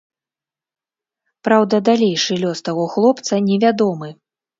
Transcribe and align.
Праўда, 1.47 1.75
далейшы 1.89 2.33
лёс 2.45 2.59
таго 2.71 2.87
хлопца 2.95 3.33
невядомы. 3.51 4.09